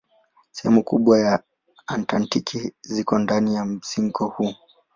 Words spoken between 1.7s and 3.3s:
Antaktiki ziko